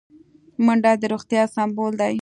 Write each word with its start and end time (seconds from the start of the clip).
منډه 0.65 0.91
د 1.01 1.03
روغتیا 1.13 1.43
سمبول 1.55 1.93
دی 2.01 2.15